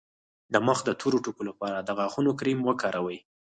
[0.53, 3.17] د مخ د تور ټکو لپاره د غاښونو کریم وکاروئ